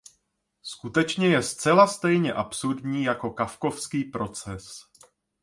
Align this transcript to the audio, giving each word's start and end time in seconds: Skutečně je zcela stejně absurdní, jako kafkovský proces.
Skutečně 0.63 1.27
je 1.27 1.43
zcela 1.43 1.87
stejně 1.87 2.33
absurdní, 2.33 3.03
jako 3.03 3.31
kafkovský 3.31 4.03
proces. 4.03 4.83